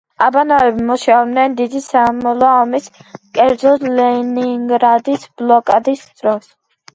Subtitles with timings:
[0.27, 2.87] აბანოები მუშაობდნენ დიდი სამამულო ომის,
[3.39, 6.51] კერძოდ ლენინგრადის ბლოკადის დროს.